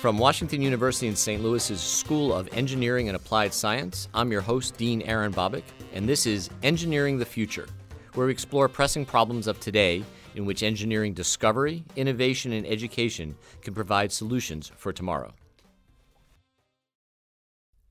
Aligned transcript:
From 0.00 0.16
Washington 0.16 0.62
University 0.62 1.08
in 1.08 1.16
St. 1.16 1.42
Louis's 1.42 1.80
School 1.80 2.32
of 2.32 2.48
Engineering 2.52 3.08
and 3.08 3.16
Applied 3.16 3.52
Science, 3.52 4.08
I'm 4.14 4.30
your 4.30 4.40
host, 4.40 4.76
Dean 4.76 5.02
Aaron 5.02 5.32
Bobick, 5.32 5.64
and 5.92 6.08
this 6.08 6.24
is 6.24 6.50
Engineering 6.62 7.18
the 7.18 7.24
Future, 7.24 7.66
where 8.14 8.28
we 8.28 8.32
explore 8.32 8.68
pressing 8.68 9.04
problems 9.04 9.48
of 9.48 9.58
today 9.58 10.04
in 10.36 10.44
which 10.44 10.62
engineering 10.62 11.14
discovery, 11.14 11.82
innovation, 11.96 12.52
and 12.52 12.64
education 12.64 13.34
can 13.60 13.74
provide 13.74 14.12
solutions 14.12 14.70
for 14.76 14.92
tomorrow. 14.92 15.32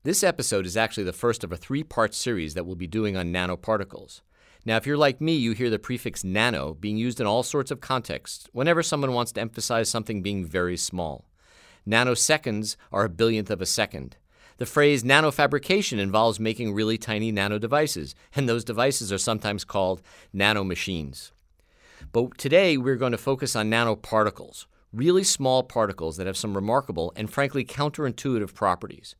This 0.02 0.24
episode 0.24 0.64
is 0.64 0.78
actually 0.78 1.04
the 1.04 1.12
first 1.12 1.44
of 1.44 1.52
a 1.52 1.58
three 1.58 1.82
part 1.82 2.14
series 2.14 2.54
that 2.54 2.64
we'll 2.64 2.74
be 2.74 2.86
doing 2.86 3.18
on 3.18 3.34
nanoparticles. 3.34 4.22
Now, 4.64 4.78
if 4.78 4.86
you're 4.86 4.96
like 4.96 5.20
me, 5.20 5.34
you 5.34 5.52
hear 5.52 5.68
the 5.68 5.78
prefix 5.78 6.24
nano 6.24 6.72
being 6.72 6.96
used 6.96 7.20
in 7.20 7.26
all 7.26 7.42
sorts 7.42 7.70
of 7.70 7.82
contexts 7.82 8.48
whenever 8.52 8.82
someone 8.82 9.12
wants 9.12 9.32
to 9.32 9.42
emphasize 9.42 9.90
something 9.90 10.22
being 10.22 10.42
very 10.42 10.78
small. 10.78 11.27
Nanoseconds 11.88 12.76
are 12.92 13.04
a 13.04 13.08
billionth 13.08 13.48
of 13.48 13.62
a 13.62 13.66
second. 13.66 14.16
The 14.58 14.66
phrase 14.66 15.04
nanofabrication 15.04 15.98
involves 15.98 16.38
making 16.38 16.74
really 16.74 16.98
tiny 16.98 17.32
nano 17.32 17.58
devices, 17.58 18.14
and 18.36 18.46
those 18.46 18.64
devices 18.64 19.10
are 19.10 19.18
sometimes 19.18 19.64
called 19.64 20.02
nanomachines. 20.34 21.30
But 22.12 22.36
today 22.36 22.76
we're 22.76 22.96
going 22.96 23.12
to 23.12 23.18
focus 23.18 23.56
on 23.56 23.70
nanoparticles, 23.70 24.66
really 24.92 25.24
small 25.24 25.62
particles 25.62 26.18
that 26.18 26.26
have 26.26 26.36
some 26.36 26.54
remarkable 26.54 27.12
and 27.16 27.32
frankly 27.32 27.64
counterintuitive 27.64 28.52
properties. 28.52 29.14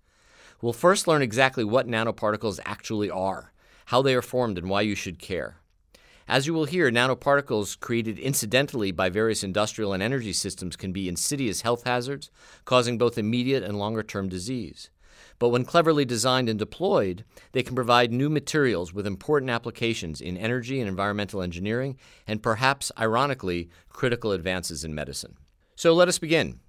We'll 0.60 0.74
first 0.74 1.08
learn 1.08 1.22
exactly 1.22 1.64
what 1.64 1.86
nanoparticles 1.86 2.60
actually 2.66 3.08
are, 3.08 3.52
how 3.86 4.02
they 4.02 4.14
are 4.14 4.22
formed, 4.22 4.58
and 4.58 4.68
why 4.68 4.82
you 4.82 4.94
should 4.94 5.18
care. 5.18 5.56
As 6.28 6.46
you 6.46 6.52
will 6.52 6.66
hear, 6.66 6.90
nanoparticles 6.90 7.80
created 7.80 8.18
incidentally 8.18 8.92
by 8.92 9.08
various 9.08 9.42
industrial 9.42 9.94
and 9.94 10.02
energy 10.02 10.34
systems 10.34 10.76
can 10.76 10.92
be 10.92 11.08
insidious 11.08 11.62
health 11.62 11.84
hazards, 11.84 12.30
causing 12.66 12.98
both 12.98 13.16
immediate 13.16 13.62
and 13.62 13.78
longer 13.78 14.02
term 14.02 14.28
disease. 14.28 14.90
But 15.38 15.48
when 15.48 15.64
cleverly 15.64 16.04
designed 16.04 16.50
and 16.50 16.58
deployed, 16.58 17.24
they 17.52 17.62
can 17.62 17.74
provide 17.74 18.12
new 18.12 18.28
materials 18.28 18.92
with 18.92 19.06
important 19.06 19.50
applications 19.50 20.20
in 20.20 20.36
energy 20.36 20.80
and 20.80 20.88
environmental 20.88 21.40
engineering, 21.40 21.96
and 22.26 22.42
perhaps, 22.42 22.92
ironically, 22.98 23.70
critical 23.88 24.32
advances 24.32 24.84
in 24.84 24.94
medicine. 24.94 25.38
So 25.76 25.94
let 25.94 26.08
us 26.08 26.18
begin. 26.18 26.60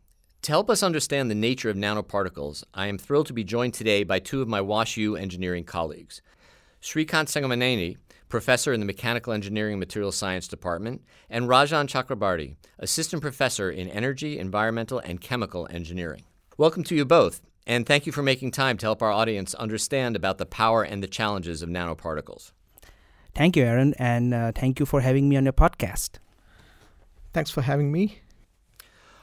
To 0.43 0.53
help 0.53 0.69
us 0.69 0.83
understand 0.83 1.29
the 1.29 1.35
nature 1.35 1.69
of 1.69 1.75
nanoparticles, 1.75 2.63
I 2.73 2.87
am 2.87 2.97
thrilled 2.97 3.27
to 3.27 3.33
be 3.33 3.43
joined 3.43 3.73
today 3.73 4.05
by 4.05 4.19
two 4.19 4.41
of 4.41 4.47
my 4.47 4.61
WashU 4.61 5.19
engineering 5.19 5.65
colleagues. 5.65 6.21
Srikanth 6.81 7.27
Singamaneni, 7.27 7.97
professor 8.29 8.71
in 8.71 8.79
the 8.79 8.85
Mechanical 8.85 9.33
Engineering 9.33 9.73
and 9.73 9.79
Material 9.79 10.11
Science 10.11 10.47
Department, 10.47 11.01
and 11.29 11.45
Rajan 11.45 11.87
Chakrabarty, 11.87 12.55
assistant 12.77 13.21
professor 13.21 13.69
in 13.69 13.89
Energy, 13.89 14.37
Environmental, 14.37 14.99
and 14.99 15.19
Chemical 15.19 15.67
Engineering. 15.71 16.23
Welcome 16.55 16.83
to 16.85 16.95
you 16.95 17.05
both, 17.05 17.41
and 17.65 17.85
thank 17.85 18.05
you 18.05 18.11
for 18.11 18.21
making 18.21 18.51
time 18.51 18.77
to 18.77 18.85
help 18.85 19.01
our 19.01 19.11
audience 19.11 19.53
understand 19.55 20.15
about 20.15 20.37
the 20.37 20.45
power 20.45 20.83
and 20.83 21.01
the 21.01 21.07
challenges 21.07 21.61
of 21.61 21.69
nanoparticles. 21.69 22.51
Thank 23.33 23.55
you, 23.55 23.63
Aaron, 23.63 23.95
and 23.97 24.33
uh, 24.33 24.51
thank 24.53 24.79
you 24.79 24.85
for 24.85 25.01
having 25.01 25.27
me 25.27 25.35
on 25.35 25.43
your 25.43 25.53
podcast. 25.53 26.19
Thanks 27.33 27.49
for 27.49 27.61
having 27.61 27.91
me. 27.91 28.19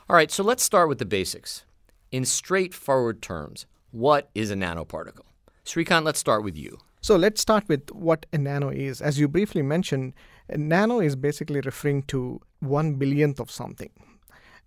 All 0.09 0.17
right, 0.17 0.31
so 0.31 0.43
let's 0.43 0.63
start 0.63 0.89
with 0.89 0.99
the 0.99 1.05
basics. 1.05 1.65
In 2.11 2.25
straightforward 2.25 3.23
terms, 3.23 3.67
what 3.91 4.31
is 4.35 4.51
a 4.51 4.55
nanoparticle? 4.55 5.27
Srikanth, 5.65 6.05
let's 6.05 6.21
start 6.21 6.45
with 6.45 6.57
you. 6.57 6.79
So 7.01 7.17
let's 7.17 7.41
start 7.41 7.69
with 7.69 7.91
what 7.93 8.27
a 8.33 8.39
nano 8.39 8.71
is. 8.71 9.01
As 9.01 9.19
you 9.19 9.29
briefly 9.29 9.63
mentioned, 9.63 10.15
a 10.49 10.57
nano 10.57 11.01
is 11.01 11.15
basically 11.15 11.61
referring 11.61 12.03
to 12.05 12.41
one 12.61 12.95
billionth 12.95 13.39
of 13.39 13.51
something. 13.51 13.91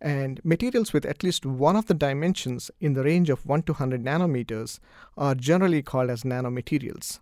And 0.01 0.40
materials 0.45 0.94
with 0.94 1.06
at 1.06 1.23
least 1.23 1.45
one 1.45 1.75
of 1.75 1.88
the 1.88 1.94
dimensions 1.94 2.72
in 2.79 2.94
the 2.94 3.03
range 3.03 3.29
of 3.29 3.45
1 3.45 3.63
to 3.63 3.73
100 3.73 4.03
nanometers 4.03 4.79
are 5.17 5.35
generally 5.35 5.81
called 5.81 6.09
as 6.09 6.23
nanomaterials. 6.23 7.19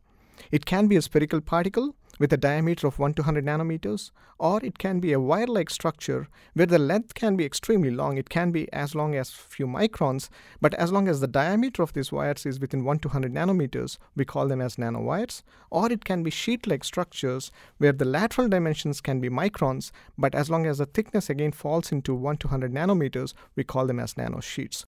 It 0.52 0.66
can 0.66 0.88
be 0.88 0.96
a 0.96 1.02
spherical 1.02 1.42
particle 1.42 1.96
with 2.20 2.34
a 2.34 2.38
diameter 2.38 2.88
of 2.88 3.00
1 3.00 3.14
to 3.16 3.22
100 3.22 3.46
nanometers, 3.46 4.12
or 4.40 4.64
it 4.64 4.78
can 4.78 5.00
be 5.00 5.14
a 5.14 5.20
wire 5.20 5.48
like 5.48 5.70
structure 5.70 6.28
where 6.54 6.66
the 6.66 6.80
length 6.80 7.14
can 7.14 7.36
be 7.36 7.46
extremely 7.46 7.92
long. 7.92 8.18
It 8.18 8.30
can 8.30 8.52
be 8.52 8.72
as 8.72 8.96
long 8.96 9.16
as 9.16 9.32
few 9.32 9.68
microns, 9.68 10.30
but 10.62 10.74
as 10.76 10.92
long 10.92 11.08
as 11.08 11.20
the 11.20 11.28
diameter 11.28 11.84
of 11.84 11.94
these 11.94 12.12
wires 12.12 12.46
is 12.46 12.60
within 12.60 12.84
1 12.84 13.00
to 13.00 13.08
100 13.10 13.34
nanometers, 13.34 13.98
we 14.16 14.26
call 14.26 14.48
them 14.48 14.62
as 14.62 14.76
nanowires. 14.76 15.44
Or 15.70 15.92
it 15.92 16.06
can 16.06 16.24
be 16.24 16.32
sheet 16.32 16.68
like 16.68 16.84
structures 16.84 17.52
where 17.78 17.94
the 17.94 18.06
lateral 18.06 18.48
dimensions 18.48 19.02
can 19.02 19.20
be 19.20 19.30
microns, 19.30 19.92
but 20.18 20.36
as 20.36 20.50
long 20.50 20.66
as 20.66 20.78
the 20.78 20.86
thickness 20.86 21.30
again 21.30 21.52
falls 21.52 21.92
into 21.92 22.14
1 22.14 22.38
to 22.38 22.48
100 22.48 22.74
nanometers, 22.74 23.34
we 23.56 23.64
call 23.64 23.88
them 23.88 24.00
as 24.00 24.14
nanosheets. 24.14 24.86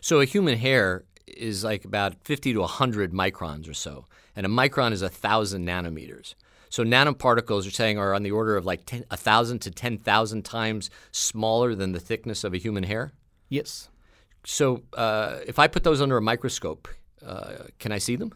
So 0.00 0.20
a 0.20 0.24
human 0.24 0.58
hair 0.58 1.04
is 1.26 1.64
like 1.64 1.84
about 1.84 2.14
50 2.24 2.52
to 2.54 2.60
100 2.60 3.12
microns 3.12 3.68
or 3.68 3.74
so, 3.74 4.06
and 4.36 4.46
a 4.46 4.48
micron 4.48 4.92
is 4.92 5.02
a 5.02 5.06
1,000 5.06 5.66
nanometers. 5.66 6.34
So 6.68 6.84
nanoparticles, 6.84 7.64
you're 7.64 7.70
saying, 7.70 7.98
are 7.98 8.14
on 8.14 8.22
the 8.22 8.30
order 8.30 8.56
of 8.56 8.64
like 8.64 8.86
10, 8.86 9.04
1,000 9.08 9.58
to 9.60 9.70
10,000 9.70 10.42
times 10.42 10.90
smaller 11.10 11.74
than 11.74 11.92
the 11.92 12.00
thickness 12.00 12.44
of 12.44 12.54
a 12.54 12.58
human 12.58 12.84
hair? 12.84 13.12
Yes. 13.50 13.90
So 14.44 14.82
uh, 14.94 15.40
if 15.46 15.58
I 15.58 15.68
put 15.68 15.84
those 15.84 16.00
under 16.00 16.16
a 16.16 16.22
microscope, 16.22 16.88
uh, 17.24 17.64
can 17.78 17.92
I 17.92 17.98
see 17.98 18.16
them? 18.16 18.32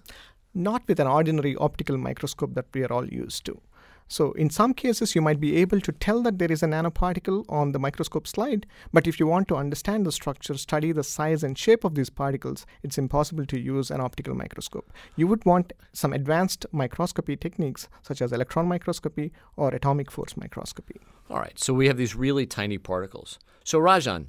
Not 0.55 0.83
with 0.87 1.01
an 1.01 1.07
ordinary 1.07 1.57
optical 1.57 1.97
microscope 1.97 2.55
that 2.55 2.67
we 2.75 2.85
are 2.85 2.93
all 2.93 3.09
used 3.09 3.47
to. 3.47 3.61
So, 4.09 4.33
in 4.33 4.51
some 4.51 4.73
cases, 4.73 5.17
you 5.17 5.21
might 5.21 5.41
be 5.41 5.57
able 5.57 5.81
to 5.81 5.91
tell 5.91 6.23
that 6.23 6.39
there 6.39 6.53
is 6.53 6.63
a 6.63 6.67
nanoparticle 6.67 7.45
on 7.49 7.73
the 7.73 7.79
microscope 7.81 8.29
slide, 8.29 8.65
but 8.93 9.07
if 9.09 9.19
you 9.19 9.27
want 9.27 9.49
to 9.49 9.57
understand 9.57 10.07
the 10.07 10.13
structure, 10.13 10.55
study 10.55 10.93
the 10.93 11.03
size 11.03 11.43
and 11.43 11.59
shape 11.59 11.83
of 11.83 11.97
these 11.97 12.09
particles, 12.09 12.67
it's 12.85 12.99
impossible 12.99 13.45
to 13.47 13.59
use 13.59 13.91
an 13.91 14.01
optical 14.01 14.35
microscope. 14.35 14.93
You 15.17 15.27
would 15.27 15.45
want 15.45 15.73
some 15.93 16.13
advanced 16.13 16.67
microscopy 16.71 17.37
techniques, 17.37 17.89
such 18.03 18.23
as 18.23 18.33
electron 18.33 18.69
microscopy 18.69 19.33
or 19.57 19.71
atomic 19.71 20.11
force 20.11 20.37
microscopy. 20.37 21.01
All 21.29 21.39
right, 21.39 21.59
so 21.59 21.75
we 21.75 21.89
have 21.89 21.97
these 21.97 22.15
really 22.15 22.47
tiny 22.47 22.79
particles. 22.79 23.41
So, 23.65 23.81
Rajan, 23.81 24.27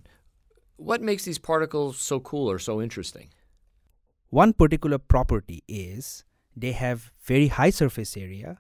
what 0.77 1.01
makes 1.03 1.25
these 1.25 1.37
particles 1.37 1.99
so 1.99 2.19
cool 2.19 2.49
or 2.49 2.57
so 2.57 2.81
interesting? 2.81 3.29
One 4.29 4.53
particular 4.53 4.97
property 4.97 5.63
is 5.67 6.23
they 6.55 6.71
have 6.71 7.11
very 7.23 7.47
high 7.47 7.69
surface 7.69 8.17
area 8.17 8.59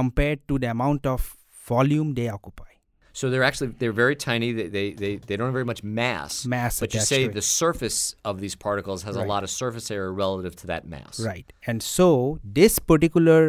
compared 0.00 0.46
to 0.48 0.58
the 0.62 0.70
amount 0.76 1.06
of 1.06 1.36
volume 1.72 2.14
they 2.14 2.28
occupy. 2.28 2.72
So 3.18 3.30
they're 3.30 3.48
actually 3.50 3.70
they're 3.80 3.98
very 4.04 4.16
tiny. 4.28 4.48
They 4.52 4.68
they, 4.76 4.86
they, 5.02 5.12
they 5.16 5.36
don't 5.36 5.46
have 5.46 5.58
very 5.60 5.70
much 5.72 5.82
mass. 5.82 6.44
Mass, 6.44 6.80
but 6.80 6.92
you 6.92 7.00
say 7.00 7.20
the 7.28 7.46
surface 7.62 8.14
of 8.30 8.40
these 8.42 8.54
particles 8.54 9.04
has 9.04 9.16
right. 9.16 9.24
a 9.24 9.28
lot 9.34 9.42
of 9.42 9.48
surface 9.48 9.90
area 9.90 10.10
relative 10.10 10.54
to 10.62 10.66
that 10.72 10.82
mass. 10.86 11.18
Right, 11.18 11.50
and 11.66 11.82
so 11.82 12.38
this 12.44 12.78
particular 12.78 13.40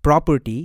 property 0.00 0.60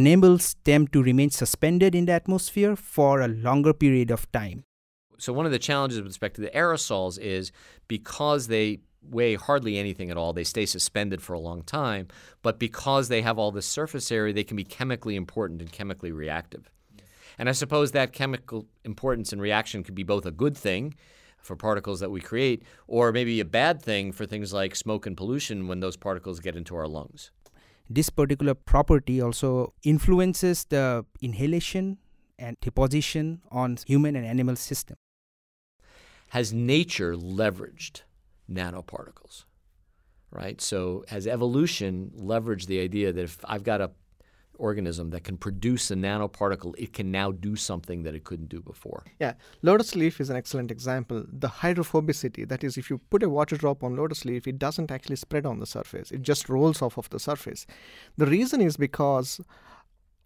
enables 0.00 0.44
them 0.64 0.86
to 0.88 1.02
remain 1.10 1.30
suspended 1.30 1.94
in 1.94 2.04
the 2.06 2.14
atmosphere 2.20 2.76
for 2.76 3.12
a 3.22 3.28
longer 3.28 3.72
period 3.72 4.10
of 4.10 4.30
time. 4.32 4.64
So 5.18 5.32
one 5.32 5.46
of 5.46 5.52
the 5.52 5.64
challenges 5.70 5.98
with 5.98 6.08
respect 6.08 6.34
to 6.36 6.42
the 6.42 6.52
aerosols 6.62 7.18
is 7.18 7.52
because 7.88 8.48
they 8.48 8.80
weigh 9.10 9.34
hardly 9.34 9.78
anything 9.78 10.10
at 10.10 10.16
all. 10.16 10.32
They 10.32 10.44
stay 10.44 10.66
suspended 10.66 11.22
for 11.22 11.32
a 11.32 11.40
long 11.40 11.62
time, 11.62 12.08
but 12.42 12.58
because 12.58 13.08
they 13.08 13.22
have 13.22 13.38
all 13.38 13.52
this 13.52 13.66
surface 13.66 14.10
area, 14.10 14.32
they 14.32 14.44
can 14.44 14.56
be 14.56 14.64
chemically 14.64 15.16
important 15.16 15.60
and 15.60 15.70
chemically 15.70 16.12
reactive. 16.12 16.70
And 17.38 17.48
I 17.48 17.52
suppose 17.52 17.92
that 17.92 18.12
chemical 18.12 18.66
importance 18.84 19.32
and 19.32 19.40
reaction 19.42 19.84
could 19.84 19.94
be 19.94 20.02
both 20.02 20.26
a 20.26 20.30
good 20.30 20.56
thing 20.56 20.94
for 21.38 21.54
particles 21.56 22.00
that 22.00 22.10
we 22.10 22.20
create, 22.20 22.62
or 22.86 23.12
maybe 23.12 23.40
a 23.40 23.44
bad 23.44 23.80
thing 23.80 24.12
for 24.12 24.26
things 24.26 24.52
like 24.52 24.74
smoke 24.74 25.06
and 25.06 25.16
pollution 25.16 25.68
when 25.68 25.80
those 25.80 25.96
particles 25.96 26.40
get 26.40 26.56
into 26.56 26.74
our 26.74 26.88
lungs. 26.88 27.30
This 27.88 28.10
particular 28.10 28.54
property 28.54 29.20
also 29.20 29.72
influences 29.84 30.64
the 30.64 31.06
inhalation 31.20 31.98
and 32.38 32.58
deposition 32.60 33.42
on 33.50 33.78
human 33.86 34.16
and 34.16 34.26
animal 34.26 34.56
system. 34.56 34.96
Has 36.30 36.52
nature 36.52 37.14
leveraged 37.14 38.02
nanoparticles, 38.50 39.44
right? 40.30 40.60
So 40.60 41.04
has 41.08 41.26
evolution 41.26 42.12
leveraged 42.16 42.66
the 42.66 42.80
idea 42.80 43.12
that 43.12 43.22
if 43.22 43.38
I've 43.44 43.64
got 43.64 43.80
a 43.80 43.90
organism 44.58 45.10
that 45.10 45.24
can 45.24 45.36
produce 45.36 45.90
a 45.90 45.94
nanoparticle, 45.94 46.74
it 46.78 46.92
can 46.92 47.10
now 47.10 47.30
do 47.30 47.56
something 47.56 48.02
that 48.04 48.14
it 48.14 48.24
couldn't 48.24 48.48
do 48.48 48.60
before. 48.60 49.04
Yeah, 49.20 49.34
lotus 49.62 49.94
leaf 49.94 50.20
is 50.20 50.30
an 50.30 50.36
excellent 50.36 50.70
example. 50.70 51.24
The 51.30 51.48
hydrophobicity, 51.48 52.48
that 52.48 52.64
is, 52.64 52.76
if 52.76 52.90
you 52.90 52.98
put 53.10 53.22
a 53.22 53.28
water 53.28 53.56
drop 53.56 53.82
on 53.84 53.96
lotus 53.96 54.24
leaf, 54.24 54.46
it 54.46 54.58
doesn't 54.58 54.90
actually 54.90 55.16
spread 55.16 55.46
on 55.46 55.60
the 55.60 55.66
surface, 55.66 56.10
it 56.10 56.22
just 56.22 56.48
rolls 56.48 56.82
off 56.82 56.96
of 56.96 57.10
the 57.10 57.20
surface. 57.20 57.66
The 58.16 58.26
reason 58.26 58.60
is 58.60 58.76
because 58.76 59.40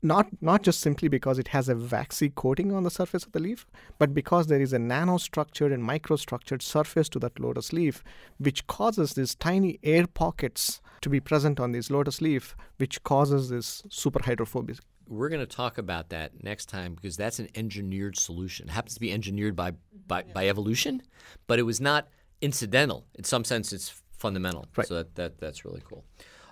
not 0.03 0.29
not 0.41 0.63
just 0.63 0.81
simply 0.81 1.09
because 1.09 1.39
it 1.39 1.49
has 1.49 1.69
a 1.69 1.77
waxy 1.77 2.31
coating 2.31 2.73
on 2.73 2.85
the 2.85 2.91
surface 2.91 3.25
of 3.25 3.33
the 3.33 3.41
leaf, 3.41 3.67
but 3.99 4.15
because 4.15 4.47
there 4.47 4.61
is 4.61 4.73
a 4.73 4.79
nanostructured 4.79 5.73
and 5.73 5.83
microstructured 5.83 6.63
surface 6.63 7.09
to 7.11 7.19
that 7.19 7.39
lotus 7.39 7.73
leaf, 7.73 8.03
which 8.39 8.67
causes 8.67 9.15
these 9.15 9.35
tiny 9.35 9.79
air 9.83 10.07
pockets 10.07 10.81
to 11.03 11.09
be 11.09 11.21
present 11.21 11.61
on 11.61 11.73
this 11.73 11.91
lotus 11.91 12.21
leaf, 12.21 12.57
which 12.79 13.03
causes 13.05 13.49
this 13.49 13.83
super 13.89 14.23
hydrophobic 14.25 14.79
we're 15.11 15.29
going 15.29 15.41
to 15.41 15.57
talk 15.57 15.77
about 15.77 16.09
that 16.11 16.45
next 16.45 16.67
time 16.67 16.95
because 16.95 17.17
that's 17.17 17.41
an 17.41 17.49
engineered 17.57 18.17
solution. 18.17 18.69
It 18.69 18.73
happens 18.73 18.95
to 18.95 19.01
be 19.01 19.13
engineered 19.13 19.57
by, 19.57 19.73
by, 20.07 20.23
by 20.23 20.49
evolution, 20.49 21.03
but 21.49 21.59
it 21.59 21.65
was 21.65 21.81
not 21.81 22.07
incidental. 22.41 23.05
In 23.17 23.25
some 23.25 23.45
sense, 23.45 23.73
it's 23.73 23.93
fundamental. 24.17 24.67
Right. 24.77 24.87
So 24.87 24.95
that, 24.95 25.17
that, 25.17 25.41
that's 25.41 25.65
really 25.65 25.83
cool. 25.85 26.05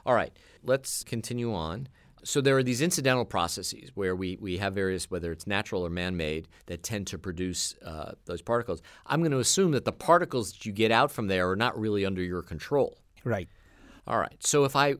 All 0.05 0.15
right, 0.15 0.33
let's 0.65 1.05
continue 1.05 1.55
on. 1.55 1.89
So 2.25 2.41
there 2.41 2.57
are 2.57 2.63
these 2.63 2.83
incidental 2.83 3.25
processes 3.25 3.91
where 3.95 4.15
we, 4.15 4.37
we 4.41 4.59
have 4.59 4.75
various, 4.75 5.11
whether 5.11 5.33
it's 5.33 5.47
natural 5.47 5.87
or 5.87 5.91
man-made, 5.91 6.49
that 6.67 6.83
tend 6.83 7.07
to 7.09 7.19
produce 7.19 7.75
uh, 7.85 8.13
those 8.25 8.43
particles. 8.43 8.83
I'm 9.07 9.21
going 9.21 9.33
to 9.33 9.39
assume 9.39 9.73
that 9.73 9.85
the 9.85 9.93
particles 9.93 10.53
that 10.53 10.67
you 10.67 10.73
get 10.73 10.91
out 10.91 11.11
from 11.11 11.29
there 11.29 11.51
are 11.51 11.57
not 11.57 11.79
really 11.79 12.05
under 12.05 12.23
your 12.23 12.43
control. 12.43 12.99
Right. 13.25 13.49
All 14.07 14.19
right. 14.19 14.37
So 14.41 14.65
if 14.65 14.75
I 14.75 14.97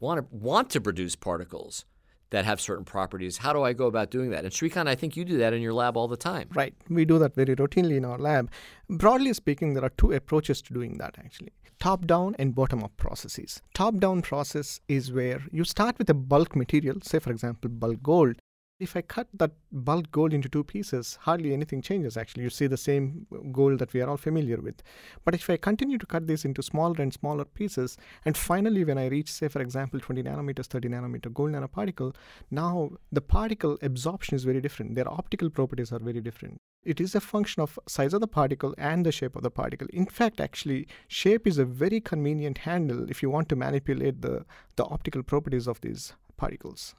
want 0.00 0.20
to 0.20 0.36
want 0.36 0.70
to 0.70 0.80
produce 0.80 1.14
particles 1.16 1.84
that 2.30 2.44
have 2.44 2.60
certain 2.60 2.84
properties, 2.84 3.38
how 3.38 3.52
do 3.52 3.62
I 3.62 3.72
go 3.72 3.86
about 3.86 4.10
doing 4.10 4.30
that? 4.30 4.44
And 4.44 4.52
Srikanth, 4.52 4.88
I 4.88 4.94
think 4.94 5.16
you 5.16 5.24
do 5.24 5.38
that 5.38 5.52
in 5.52 5.62
your 5.62 5.72
lab 5.72 5.96
all 5.96 6.08
the 6.08 6.16
time. 6.16 6.48
Right. 6.54 6.74
We 6.88 7.04
do 7.04 7.18
that 7.18 7.34
very 7.34 7.56
routinely 7.56 7.96
in 7.96 8.04
our 8.04 8.18
lab. 8.18 8.50
Broadly 8.88 9.32
speaking, 9.32 9.74
there 9.74 9.84
are 9.84 9.92
two 9.96 10.12
approaches 10.12 10.62
to 10.62 10.72
doing 10.72 10.98
that 10.98 11.16
actually 11.18 11.52
top 11.80 12.06
down 12.06 12.36
and 12.38 12.54
bottom 12.54 12.84
up 12.84 12.96
processes. 12.96 13.62
Top 13.74 13.96
down 13.96 14.22
process 14.22 14.80
is 14.86 15.10
where 15.10 15.42
you 15.50 15.64
start 15.64 15.98
with 15.98 16.10
a 16.10 16.14
bulk 16.14 16.54
material, 16.54 16.96
say, 17.02 17.18
for 17.18 17.30
example, 17.30 17.70
bulk 17.70 18.02
gold. 18.02 18.36
If 18.80 18.96
I 18.96 19.02
cut 19.02 19.28
that 19.34 19.50
bulk 19.70 20.10
gold 20.10 20.32
into 20.32 20.48
two 20.48 20.64
pieces, 20.64 21.18
hardly 21.20 21.52
anything 21.52 21.82
changes 21.82 22.16
actually. 22.16 22.44
You 22.44 22.50
see 22.50 22.66
the 22.66 22.78
same 22.78 23.26
gold 23.52 23.78
that 23.78 23.92
we 23.92 24.00
are 24.00 24.08
all 24.08 24.16
familiar 24.16 24.56
with. 24.56 24.82
But 25.22 25.34
if 25.34 25.50
I 25.50 25.58
continue 25.58 25.98
to 25.98 26.06
cut 26.06 26.26
this 26.26 26.46
into 26.46 26.62
smaller 26.62 26.96
and 26.98 27.12
smaller 27.12 27.44
pieces, 27.44 27.98
and 28.24 28.34
finally, 28.34 28.82
when 28.84 28.96
I 28.96 29.08
reach, 29.08 29.30
say, 29.30 29.48
for 29.48 29.60
example, 29.60 30.00
20 30.00 30.22
nanometers, 30.22 30.64
30 30.64 30.88
nanometer 30.88 31.30
gold 31.30 31.50
nanoparticle, 31.50 32.16
now 32.50 32.92
the 33.12 33.20
particle 33.20 33.76
absorption 33.82 34.34
is 34.34 34.44
very 34.44 34.62
different. 34.62 34.94
Their 34.94 35.10
optical 35.10 35.50
properties 35.50 35.92
are 35.92 35.98
very 35.98 36.22
different. 36.22 36.56
It 36.82 37.02
is 37.02 37.14
a 37.14 37.20
function 37.20 37.60
of 37.60 37.78
size 37.86 38.14
of 38.14 38.22
the 38.22 38.28
particle 38.28 38.74
and 38.78 39.04
the 39.04 39.12
shape 39.12 39.36
of 39.36 39.42
the 39.42 39.50
particle. 39.50 39.88
In 39.92 40.06
fact, 40.06 40.40
actually, 40.40 40.88
shape 41.06 41.46
is 41.46 41.58
a 41.58 41.66
very 41.66 42.00
convenient 42.00 42.56
handle 42.58 43.10
if 43.10 43.22
you 43.22 43.28
want 43.28 43.50
to 43.50 43.56
manipulate 43.56 44.22
the, 44.22 44.46
the 44.76 44.86
optical 44.86 45.22
properties 45.22 45.68
of 45.68 45.82
these 45.82 46.14
particles. 46.38 46.94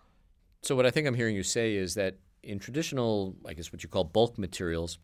So 0.63 0.75
what 0.75 0.85
I 0.85 0.91
think 0.91 1.07
I'm 1.07 1.15
hearing 1.15 1.35
you 1.35 1.43
say 1.43 1.75
is 1.75 1.95
that 1.95 2.17
in 2.43 2.59
traditional, 2.59 3.35
I 3.47 3.53
guess 3.53 3.71
what 3.71 3.83
you 3.83 3.89
call 3.89 4.03
bulk 4.03 4.37
materials, 4.37 4.99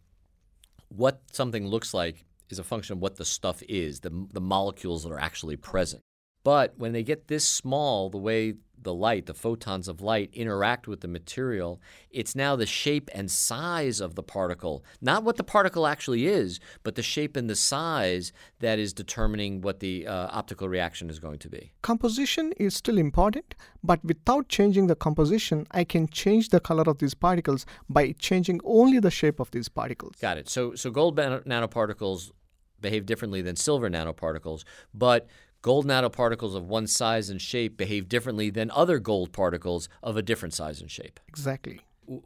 what 0.90 1.22
something 1.32 1.68
looks 1.68 1.94
like 1.94 2.26
is 2.50 2.60
a 2.60 2.64
function 2.64 2.94
of 2.94 3.00
what 3.00 3.16
the 3.16 3.26
stuff 3.26 3.62
is, 3.68 4.00
the, 4.00 4.28
the 4.32 4.42
molecules 4.42 5.04
that 5.04 5.12
are 5.12 5.20
actually 5.20 5.58
present. 5.58 6.04
But 6.48 6.76
when 6.78 6.94
they 6.94 7.04
get 7.04 7.28
this 7.28 7.46
small, 7.46 8.10
the 8.10 8.18
way 8.18 8.54
the 8.82 8.94
light, 8.94 9.26
the 9.26 9.34
photons 9.34 9.90
of 9.90 10.00
light, 10.00 10.30
interact 10.32 10.88
with 10.88 11.02
the 11.02 11.08
material, 11.10 11.82
it's 12.10 12.38
now 12.38 12.56
the 12.56 12.66
shape 12.66 13.10
and 13.14 13.30
size 13.30 14.00
of 14.00 14.16
the 14.16 14.24
particle, 14.24 14.82
not 15.02 15.26
what 15.26 15.36
the 15.36 15.44
particle 15.44 15.86
actually 15.86 16.26
is, 16.26 16.62
but 16.84 16.96
the 16.96 17.04
shape 17.04 17.36
and 17.36 17.50
the 17.50 17.56
size 17.58 18.32
that 18.62 18.80
is 18.80 18.94
determining 18.94 19.60
what 19.60 19.82
the 19.82 20.08
uh, 20.08 20.30
optical 20.32 20.70
reaction 20.70 21.10
is 21.10 21.20
going 21.20 21.40
to 21.40 21.50
be. 21.50 21.74
Composition 21.82 22.54
is 22.54 22.74
still 22.74 22.98
important, 22.98 23.54
but 23.84 24.02
without 24.06 24.48
changing 24.48 24.88
the 24.88 24.96
composition, 24.96 25.68
I 25.72 25.84
can 25.84 26.08
change 26.08 26.48
the 26.48 26.62
color 26.62 26.86
of 26.88 27.00
these 27.00 27.14
particles 27.14 27.66
by 27.90 28.14
changing 28.14 28.62
only 28.64 29.02
the 29.02 29.12
shape 29.12 29.42
of 29.42 29.52
these 29.52 29.68
particles. 29.68 30.16
Got 30.22 30.38
it. 30.38 30.48
So, 30.48 30.76
so 30.76 30.92
gold 30.92 31.18
nanoparticles 31.18 32.32
behave 32.80 33.06
differently 33.06 33.42
than 33.42 33.56
silver 33.56 33.90
nanoparticles, 33.90 34.64
but 34.94 35.28
gold 35.62 35.86
nanoparticles 35.86 36.56
of 36.56 36.68
one 36.68 36.88
size 36.88 37.30
and 37.30 37.42
shape 37.42 37.78
behave 37.78 38.08
differently 38.08 38.50
than 38.50 38.72
other 38.72 39.00
gold 39.00 39.32
particles 39.32 39.90
of 40.04 40.18
a 40.18 40.22
different 40.22 40.54
size 40.54 40.82
and 40.82 40.90
shape. 40.90 41.20
Exactly. 41.28 41.82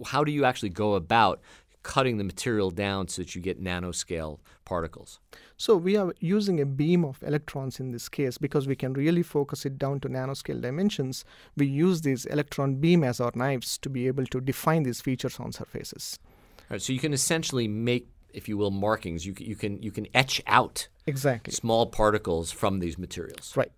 How 0.08 0.24
do 0.24 0.32
you 0.32 0.46
actually 0.46 0.70
go 0.70 0.94
about 0.94 1.42
cutting 1.84 2.18
the 2.18 2.24
material 2.24 2.70
down 2.70 3.08
so 3.08 3.24
that 3.24 3.34
you 3.34 3.42
get 3.42 3.62
nanoscale 3.62 4.40
particles? 4.66 5.20
So 5.58 5.76
we 5.76 5.96
are 5.96 6.14
using 6.20 6.60
a 6.60 6.66
beam 6.66 7.04
of 7.04 7.22
electrons 7.24 7.80
in 7.80 7.92
this 7.92 8.10
case 8.10 8.38
because 8.38 8.68
we 8.68 8.76
can 8.76 8.94
really 8.94 9.24
focus 9.24 9.66
it 9.66 9.78
down 9.78 10.00
to 10.02 10.10
nanoscale 10.10 10.62
dimensions. 10.62 11.26
We 11.56 11.68
use 11.68 12.02
this 12.02 12.26
electron 12.26 12.76
beam 12.76 13.04
as 13.04 13.20
our 13.20 13.32
knives 13.36 13.78
to 13.80 13.90
be 13.90 14.08
able 14.08 14.26
to 14.28 14.42
define 14.42 14.84
these 14.84 15.02
features 15.02 15.40
on 15.40 15.52
surfaces. 15.52 16.20
All 16.60 16.76
right, 16.76 16.82
so 16.82 16.94
you 16.94 17.00
can 17.00 17.14
essentially 17.14 17.68
make 17.68 18.08
if 18.34 18.48
you 18.50 18.58
will, 18.58 18.72
markings. 18.72 19.26
You 19.26 19.34
can, 19.34 19.46
you 19.46 19.56
can 19.56 19.82
you 19.84 19.92
can 19.92 20.08
etch 20.14 20.42
out 20.48 20.88
exactly 21.06 21.54
small 21.54 21.86
particles 21.86 22.52
from 22.52 22.80
these 22.80 22.98
materials. 22.98 23.56
Right. 23.56 23.72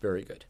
Very 0.00 0.24
good. 0.24 0.44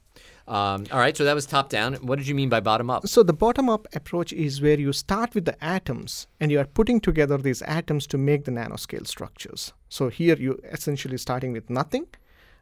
Um, 0.47 0.87
all 0.91 0.99
right, 0.99 1.17
so 1.17 1.25
that 1.25 1.35
was 1.35 1.47
top 1.47 1.69
down. 1.69 1.95
What 1.95 2.19
did 2.19 2.27
you 2.27 2.35
mean 2.35 2.49
by 2.49 2.59
bottom 2.59 2.91
up? 2.91 3.07
So 3.07 3.23
the 3.23 3.33
bottom 3.33 3.69
up 3.69 3.87
approach 3.95 4.33
is 4.33 4.61
where 4.61 4.79
you 4.79 4.93
start 4.93 5.35
with 5.35 5.45
the 5.45 5.63
atoms 5.65 6.27
and 6.41 6.51
you 6.51 6.59
are 6.59 6.65
putting 6.65 7.01
together 7.01 7.39
these 7.39 7.63
atoms 7.63 8.07
to 8.09 8.19
make 8.19 8.45
the 8.45 8.51
nanoscale 8.51 9.07
structures. 9.07 9.73
So 9.89 10.09
here 10.09 10.37
you 10.37 10.59
essentially 10.65 11.19
starting 11.19 11.53
with 11.53 11.71
nothing, 11.71 12.07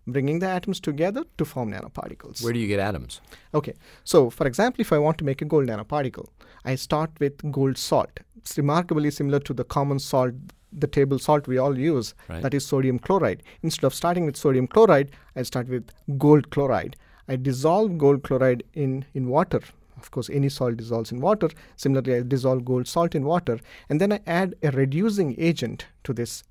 bringing 0.06 0.38
the 0.38 0.49
atoms 0.49 0.81
together 0.81 1.25
to 1.38 1.44
form 1.46 1.73
nanoparticles. 1.73 2.44
Where 2.44 2.52
do 2.52 2.58
you 2.58 2.69
get 2.69 2.79
atoms? 2.79 3.23
Okay, 3.55 3.75
so 4.05 4.29
for 4.29 4.46
example, 4.46 4.82
if 4.82 4.93
I 4.93 4.99
want 4.99 5.17
to 5.19 5.25
make 5.25 5.40
a 5.40 5.46
gold 5.46 5.67
nanoparticle, 5.67 6.29
I 6.67 6.75
start 6.75 7.12
with 7.19 7.50
gold 7.50 7.79
salt. 7.79 8.20
It's 8.37 8.58
remarkably 8.58 9.11
similar 9.11 9.40
to 9.40 9.55
the 9.55 9.64
common 9.64 9.99
salt 9.99 10.35
the 10.73 10.87
table 10.87 11.19
salt 11.19 11.47
we 11.47 11.59
all 11.59 11.79
use, 11.79 12.15
right. 12.29 12.43
that 12.43 12.55
is 12.55 12.67
sodium 12.67 12.99
chloride. 12.99 13.43
Instead 13.62 13.87
of 13.87 13.94
starting 13.94 14.26
with 14.26 14.37
sodium 14.37 14.67
chloride, 14.67 15.11
I 15.37 15.43
start 15.43 15.69
with 15.69 15.88
gold 16.19 16.50
chloride. 16.50 16.97
I 17.29 17.37
dissolve 17.37 17.99
gold 17.99 18.23
chloride 18.23 18.65
in, 18.75 19.05
in 19.15 19.29
water. 19.29 19.61
Of 19.97 20.11
course, 20.11 20.31
any 20.31 20.49
salt 20.49 20.76
dissolves 20.76 21.12
in 21.12 21.20
water. 21.20 21.50
Similarly, 21.76 22.17
I 22.17 22.23
dissolve 22.23 22.65
gold 22.65 22.87
salt 22.87 23.15
in 23.15 23.25
water, 23.25 23.59
and 23.88 24.00
then 24.00 24.12
I 24.12 24.20
add 24.26 24.55
a 24.62 24.70
reducing 24.70 25.35
agent 25.38 25.87
to 26.05 26.12
this 26.12 26.44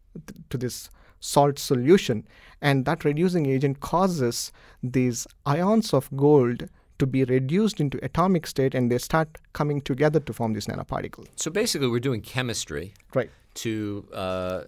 to 0.50 0.58
this 0.58 0.90
salt 1.20 1.58
solution, 1.60 2.28
and 2.62 2.86
that 2.86 3.06
reducing 3.06 3.46
agent 3.46 3.80
causes 3.80 4.52
these 4.84 5.28
ions 5.46 5.94
of 5.94 6.10
gold 6.16 6.70
to 7.00 7.06
be 7.06 7.24
reduced 7.24 7.80
into 7.80 8.04
atomic 8.04 8.48
state 8.48 8.74
and 8.74 8.92
they 8.92 8.98
start 8.98 9.38
coming 9.54 9.80
together 9.82 10.20
to 10.20 10.34
form 10.34 10.54
this 10.54 10.66
nanoparticle. 10.66 11.28
So 11.36 11.52
basically, 11.52 11.88
we're 11.88 12.00
doing 12.00 12.22
chemistry. 12.22 12.94
Right 13.14 13.30
to 13.58 14.08
uh, 14.14 14.62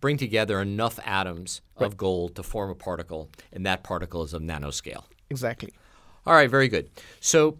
bring 0.00 0.16
together 0.16 0.60
enough 0.60 0.98
atoms 1.04 1.60
right. 1.78 1.86
of 1.86 1.96
gold 1.96 2.36
to 2.36 2.42
form 2.42 2.70
a 2.70 2.74
particle, 2.74 3.30
and 3.52 3.66
that 3.66 3.82
particle 3.82 4.22
is 4.22 4.32
of 4.32 4.42
nanoscale. 4.42 5.04
Exactly. 5.30 5.72
All 6.24 6.34
right, 6.34 6.50
very 6.50 6.68
good. 6.68 6.90
So, 7.20 7.58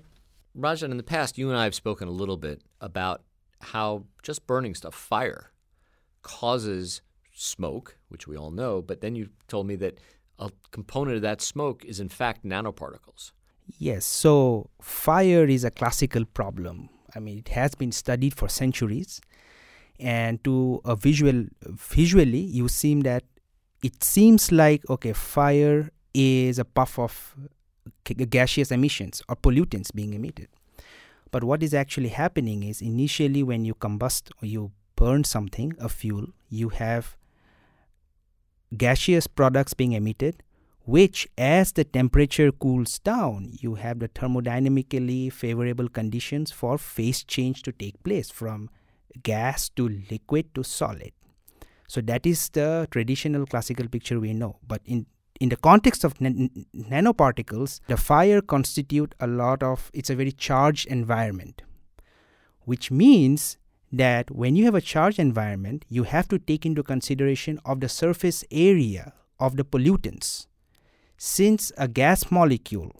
Rajan, 0.59 0.91
in 0.91 0.97
the 0.97 1.03
past, 1.03 1.39
you 1.39 1.49
and 1.49 1.59
I 1.59 1.65
have 1.65 1.75
spoken 1.75 2.09
a 2.09 2.13
little 2.13 2.37
bit 2.37 2.63
about 2.81 3.23
how 3.61 4.05
just 4.23 4.47
burning 4.47 4.75
stuff, 4.75 4.95
fire, 4.95 5.51
causes 6.23 7.03
smoke, 7.35 7.97
which 8.09 8.27
we 8.27 8.37
all 8.37 8.51
know, 8.51 8.83
but 8.83 9.01
then 9.01 9.15
you 9.15 9.29
told 9.49 9.67
me 9.67 9.77
that 9.77 9.99
a 10.39 10.51
component 10.71 11.17
of 11.17 11.23
that 11.23 11.41
smoke 11.41 11.85
is 11.85 12.01
in 12.01 12.09
fact 12.09 12.45
nanoparticles. 12.45 13.33
Yes, 13.79 14.05
so 14.05 14.71
fire 14.81 15.47
is 15.47 15.65
a 15.65 15.71
classical 15.71 16.25
problem. 16.25 16.89
I 17.15 17.19
mean, 17.19 17.39
it 17.39 17.49
has 17.49 17.75
been 17.75 17.93
studied 17.93 18.35
for 18.35 18.49
centuries 18.49 19.21
and 19.99 20.43
to 20.45 20.81
a 20.85 20.97
visual 20.97 21.45
visually 21.63 22.39
you 22.39 22.69
seem 22.69 23.01
that 23.01 23.25
it 23.83 24.03
seems 24.03 24.53
like 24.53 24.89
okay 24.91 25.13
fire 25.13 25.91
is 26.15 26.59
a 26.59 26.65
puff 26.65 26.99
of 26.99 27.37
gaseous 28.05 28.71
emissions 28.71 29.23
or 29.29 29.37
pollutants 29.37 29.95
being 29.95 30.15
emitted. 30.15 30.49
But 31.31 31.45
what 31.45 31.63
is 31.63 31.75
actually 31.75 32.09
happening 32.09 32.63
is 32.63 32.81
initially 32.81 33.43
when 33.43 33.65
you 33.65 33.75
combust 33.75 34.31
or 34.43 34.47
you 34.47 34.73
burn 34.97 35.25
something 35.25 35.75
a 35.79 35.89
fuel 35.89 36.27
you 36.49 36.71
have 36.71 37.17
gaseous 38.77 39.27
products 39.27 39.75
being 39.75 39.93
emitted 39.93 40.43
which 40.85 41.29
as 41.37 41.73
the 41.73 41.85
temperature 41.85 42.51
cools 42.51 42.99
down 43.01 43.51
you 43.61 43.75
have 43.75 43.99
the 43.99 44.09
thermodynamically 44.09 45.33
favorable 45.33 45.89
conditions 45.89 46.51
for 46.51 46.79
phase 46.79 47.23
change 47.25 47.63
to 47.63 47.73
take 47.73 48.03
place 48.03 48.31
from 48.31 48.71
gas 49.23 49.69
to 49.71 49.89
liquid 50.11 50.55
to 50.55 50.63
solid. 50.63 51.13
So 51.89 52.01
that 52.03 52.27
is 52.27 52.49
the 52.51 52.89
traditional 52.91 53.47
classical 53.47 53.89
picture 53.89 54.19
we 54.19 54.33
know. 54.33 54.59
But 54.67 54.83
in 54.85 55.07
in 55.39 55.51
the 55.51 55.57
context 55.57 56.03
of 56.03 56.19
nan- 56.21 56.67
nanoparticles, 56.75 57.81
the 57.89 57.97
fire 57.97 58.41
constitute 58.41 59.15
a 59.21 59.27
lot 59.27 59.63
of 59.63 59.91
it's 59.93 60.11
a 60.11 60.17
very 60.17 60.33
charged 60.33 60.87
environment, 60.87 61.63
which 62.63 62.91
means 62.91 63.59
that 63.93 64.31
when 64.31 64.57
you 64.57 64.65
have 64.65 64.75
a 64.75 64.81
charged 64.81 65.19
environment, 65.19 65.85
you 65.89 66.05
have 66.05 66.29
to 66.29 66.39
take 66.39 66.67
into 66.67 66.83
consideration 66.83 67.61
of 67.65 67.81
the 67.81 67.89
surface 67.89 68.45
area 68.51 69.13
of 69.39 69.57
the 69.57 69.65
pollutants. 69.65 70.47
Since 71.19 71.73
a 71.79 71.89
gas 71.89 72.31
molecule 72.31 72.93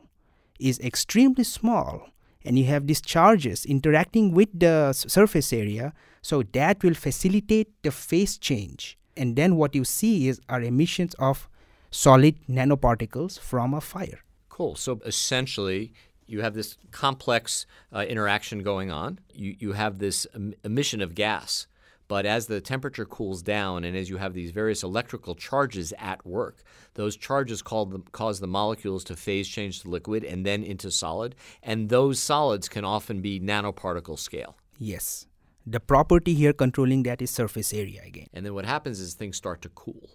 is 0.59 0.79
extremely 0.81 1.45
small, 1.45 2.09
and 2.47 2.59
you 2.59 2.65
have 2.65 2.87
these 2.87 3.01
charges 3.01 3.65
interacting 3.67 4.33
with 4.33 4.49
the 4.59 4.93
surface 4.93 5.53
area 5.53 5.93
so 6.23 6.43
that 6.53 6.83
will 6.83 6.95
facilitate 6.95 7.69
the 7.83 7.91
phase 7.91 8.39
change 8.39 8.97
and 9.17 9.37
then 9.37 9.57
what 9.57 9.75
you 9.75 9.85
see 9.85 10.29
is 10.29 10.41
are 10.49 10.63
emissions 10.63 11.15
of 11.19 11.49
solid 11.91 12.37
nanoparticles 12.49 13.39
from 13.39 13.75
a 13.75 13.81
fire 13.81 14.21
cool 14.49 14.75
so 14.75 15.01
essentially 15.05 15.93
you 16.27 16.41
have 16.41 16.55
this 16.55 16.77
complex 16.91 17.67
uh, 17.93 18.05
interaction 18.09 18.63
going 18.63 18.91
on. 18.91 19.21
You, 19.33 19.57
you 19.59 19.73
have 19.73 19.99
this 19.99 20.27
em- 20.35 20.55
emission 20.65 21.01
of 21.01 21.15
gas. 21.15 21.67
But 22.09 22.27
as 22.27 22.47
the 22.47 22.61
temperature 22.61 23.05
cools 23.05 23.43
down 23.43 23.85
and 23.85 23.97
as 23.97 24.09
you 24.09 24.17
have 24.19 24.35
these 24.35 24.51
various 24.51 24.83
electrical 24.83 25.35
charges 25.35 25.93
at 25.99 26.25
work, 26.27 26.63
those 26.95 27.17
charges 27.17 27.63
the, 27.63 28.03
cause 28.13 28.41
the 28.41 28.47
molecules 28.47 29.05
to 29.05 29.17
phase 29.17 29.49
change 29.49 29.81
to 29.81 29.91
liquid 29.91 30.25
and 30.25 30.47
then 30.47 30.63
into 30.63 30.91
solid. 30.91 31.35
And 31.63 31.89
those 31.89 32.19
solids 32.19 32.69
can 32.69 32.85
often 32.85 33.21
be 33.21 33.41
nanoparticle 33.41 34.19
scale. 34.19 34.57
Yes. 34.79 35.27
The 35.67 35.81
property 35.81 36.35
here 36.35 36.53
controlling 36.53 37.03
that 37.05 37.21
is 37.21 37.31
surface 37.31 37.75
area 37.75 38.03
again. 38.07 38.29
And 38.33 38.47
then 38.47 38.55
what 38.55 38.67
happens 38.67 39.01
is 39.01 39.15
things 39.15 39.37
start 39.37 39.63
to 39.63 39.69
cool. 39.71 40.11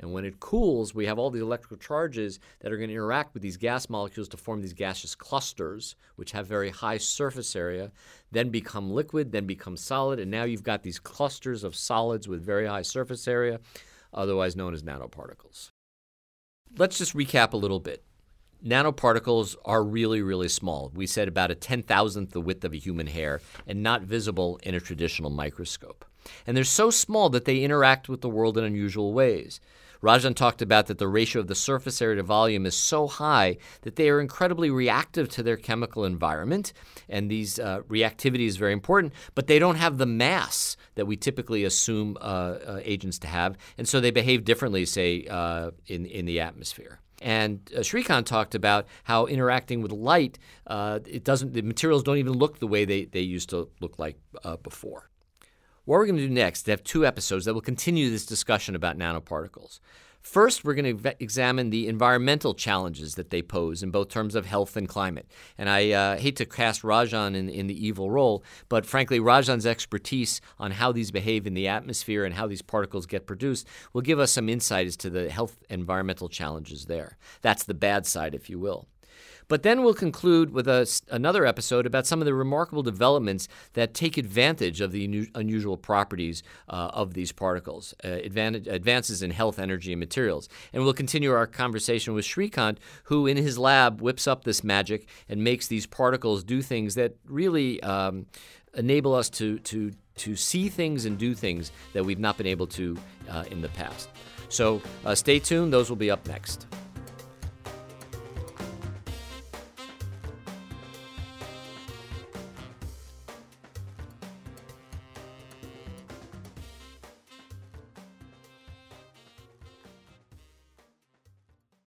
And 0.00 0.12
when 0.12 0.24
it 0.24 0.40
cools, 0.40 0.94
we 0.94 1.06
have 1.06 1.18
all 1.18 1.30
the 1.30 1.40
electrical 1.40 1.76
charges 1.76 2.40
that 2.60 2.72
are 2.72 2.76
going 2.78 2.88
to 2.88 2.94
interact 2.94 3.34
with 3.34 3.42
these 3.42 3.58
gas 3.58 3.88
molecules 3.90 4.28
to 4.30 4.36
form 4.38 4.62
these 4.62 4.72
gaseous 4.72 5.14
clusters, 5.14 5.94
which 6.16 6.32
have 6.32 6.46
very 6.46 6.70
high 6.70 6.96
surface 6.96 7.54
area, 7.54 7.92
then 8.32 8.48
become 8.48 8.90
liquid, 8.90 9.30
then 9.30 9.46
become 9.46 9.76
solid. 9.76 10.18
And 10.18 10.30
now 10.30 10.44
you've 10.44 10.62
got 10.62 10.82
these 10.82 10.98
clusters 10.98 11.64
of 11.64 11.76
solids 11.76 12.26
with 12.26 12.42
very 12.42 12.66
high 12.66 12.82
surface 12.82 13.28
area, 13.28 13.60
otherwise 14.14 14.56
known 14.56 14.72
as 14.72 14.82
nanoparticles. 14.82 15.70
Let's 16.78 16.98
just 16.98 17.14
recap 17.14 17.52
a 17.52 17.58
little 17.58 17.80
bit. 17.80 18.02
Nanoparticles 18.64 19.56
are 19.64 19.82
really, 19.82 20.22
really 20.22 20.48
small. 20.48 20.92
We 20.94 21.06
said 21.06 21.28
about 21.28 21.50
a 21.50 21.54
10,000th 21.54 22.30
the 22.30 22.40
width 22.40 22.64
of 22.64 22.72
a 22.72 22.78
human 22.78 23.06
hair 23.06 23.40
and 23.66 23.82
not 23.82 24.02
visible 24.02 24.58
in 24.62 24.74
a 24.74 24.80
traditional 24.80 25.30
microscope. 25.30 26.04
And 26.46 26.56
they're 26.56 26.64
so 26.64 26.90
small 26.90 27.30
that 27.30 27.46
they 27.46 27.62
interact 27.62 28.08
with 28.08 28.20
the 28.20 28.28
world 28.28 28.58
in 28.58 28.64
unusual 28.64 29.14
ways. 29.14 29.60
Rajan 30.02 30.34
talked 30.34 30.62
about 30.62 30.86
that 30.86 30.98
the 30.98 31.08
ratio 31.08 31.40
of 31.40 31.46
the 31.46 31.54
surface 31.54 32.00
area 32.00 32.16
to 32.16 32.22
volume 32.22 32.66
is 32.66 32.76
so 32.76 33.06
high 33.06 33.58
that 33.82 33.96
they 33.96 34.08
are 34.08 34.20
incredibly 34.20 34.70
reactive 34.70 35.28
to 35.30 35.42
their 35.42 35.56
chemical 35.56 36.04
environment, 36.04 36.72
and 37.08 37.30
these 37.30 37.58
uh, 37.58 37.80
reactivity 37.88 38.46
is 38.46 38.56
very 38.56 38.72
important. 38.72 39.12
But 39.34 39.46
they 39.46 39.58
don't 39.58 39.76
have 39.76 39.98
the 39.98 40.06
mass 40.06 40.76
that 40.94 41.06
we 41.06 41.16
typically 41.16 41.64
assume 41.64 42.16
uh, 42.20 42.24
uh, 42.24 42.80
agents 42.82 43.18
to 43.20 43.26
have, 43.26 43.56
and 43.76 43.88
so 43.88 44.00
they 44.00 44.10
behave 44.10 44.44
differently, 44.44 44.86
say, 44.86 45.26
uh, 45.28 45.70
in 45.86 46.06
in 46.06 46.24
the 46.24 46.40
atmosphere. 46.40 47.00
And 47.20 47.70
uh, 47.76 47.80
Shrikant 47.80 48.24
talked 48.24 48.54
about 48.54 48.86
how 49.04 49.26
interacting 49.26 49.82
with 49.82 49.92
light, 49.92 50.38
uh, 50.66 51.00
it 51.06 51.24
doesn't 51.24 51.52
the 51.52 51.62
materials 51.62 52.02
don't 52.02 52.16
even 52.16 52.32
look 52.32 52.58
the 52.58 52.66
way 52.66 52.84
they, 52.84 53.04
they 53.04 53.20
used 53.20 53.50
to 53.50 53.68
look 53.80 53.98
like 53.98 54.16
uh, 54.42 54.56
before. 54.56 55.10
What 55.90 55.96
we're 55.96 56.06
going 56.06 56.18
to 56.18 56.28
do 56.28 56.32
next 56.32 56.60
is 56.60 56.66
have 56.66 56.84
two 56.84 57.04
episodes 57.04 57.46
that 57.46 57.54
will 57.54 57.60
continue 57.60 58.10
this 58.10 58.24
discussion 58.24 58.76
about 58.76 58.96
nanoparticles. 58.96 59.80
First, 60.22 60.64
we're 60.64 60.74
going 60.74 60.96
to 60.96 61.16
examine 61.20 61.70
the 61.70 61.88
environmental 61.88 62.54
challenges 62.54 63.16
that 63.16 63.30
they 63.30 63.42
pose 63.42 63.82
in 63.82 63.90
both 63.90 64.08
terms 64.08 64.36
of 64.36 64.46
health 64.46 64.76
and 64.76 64.88
climate. 64.88 65.26
And 65.58 65.68
I 65.68 65.90
uh, 65.90 66.16
hate 66.16 66.36
to 66.36 66.46
cast 66.46 66.82
Rajan 66.82 67.34
in, 67.34 67.48
in 67.48 67.66
the 67.66 67.84
evil 67.84 68.08
role, 68.08 68.44
but 68.68 68.86
frankly, 68.86 69.18
Rajan's 69.18 69.66
expertise 69.66 70.40
on 70.60 70.70
how 70.70 70.92
these 70.92 71.10
behave 71.10 71.44
in 71.44 71.54
the 71.54 71.66
atmosphere 71.66 72.24
and 72.24 72.36
how 72.36 72.46
these 72.46 72.62
particles 72.62 73.06
get 73.06 73.26
produced 73.26 73.66
will 73.92 74.02
give 74.02 74.20
us 74.20 74.30
some 74.30 74.48
insight 74.48 74.86
as 74.86 74.96
to 74.98 75.10
the 75.10 75.28
health 75.28 75.58
environmental 75.70 76.28
challenges 76.28 76.84
there. 76.84 77.18
That's 77.42 77.64
the 77.64 77.74
bad 77.74 78.06
side, 78.06 78.32
if 78.36 78.48
you 78.48 78.60
will. 78.60 78.86
But 79.48 79.62
then 79.62 79.82
we'll 79.82 79.94
conclude 79.94 80.50
with 80.50 80.68
a, 80.68 80.88
another 81.10 81.44
episode 81.44 81.86
about 81.86 82.06
some 82.06 82.20
of 82.20 82.26
the 82.26 82.34
remarkable 82.34 82.82
developments 82.82 83.48
that 83.72 83.94
take 83.94 84.16
advantage 84.16 84.80
of 84.80 84.92
the 84.92 85.28
unusual 85.34 85.76
properties 85.76 86.42
uh, 86.68 86.90
of 86.92 87.14
these 87.14 87.32
particles, 87.32 87.94
uh, 88.04 88.08
advantage, 88.08 88.66
advances 88.68 89.22
in 89.22 89.30
health, 89.30 89.58
energy, 89.58 89.92
and 89.92 90.00
materials. 90.00 90.48
And 90.72 90.84
we'll 90.84 90.92
continue 90.92 91.32
our 91.32 91.46
conversation 91.46 92.14
with 92.14 92.24
Shrikant, 92.24 92.78
who 93.04 93.26
in 93.26 93.36
his 93.36 93.58
lab 93.58 94.00
whips 94.00 94.26
up 94.26 94.44
this 94.44 94.62
magic 94.62 95.08
and 95.28 95.42
makes 95.42 95.66
these 95.66 95.86
particles 95.86 96.44
do 96.44 96.62
things 96.62 96.94
that 96.94 97.16
really 97.26 97.82
um, 97.82 98.26
enable 98.74 99.14
us 99.14 99.28
to, 99.30 99.58
to, 99.60 99.92
to 100.16 100.36
see 100.36 100.68
things 100.68 101.04
and 101.04 101.18
do 101.18 101.34
things 101.34 101.72
that 101.92 102.04
we've 102.04 102.18
not 102.18 102.36
been 102.36 102.46
able 102.46 102.66
to 102.68 102.96
uh, 103.28 103.44
in 103.50 103.60
the 103.60 103.68
past. 103.70 104.08
So 104.48 104.82
uh, 105.04 105.14
stay 105.14 105.38
tuned, 105.38 105.72
those 105.72 105.88
will 105.88 105.96
be 105.96 106.10
up 106.10 106.26
next. 106.26 106.66